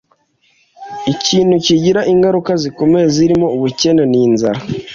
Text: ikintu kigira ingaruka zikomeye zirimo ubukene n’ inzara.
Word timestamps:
ikintu 1.13 1.55
kigira 1.65 2.01
ingaruka 2.13 2.51
zikomeye 2.61 3.05
zirimo 3.15 3.47
ubukene 3.55 4.03
n’ 4.11 4.13
inzara. 4.25 4.61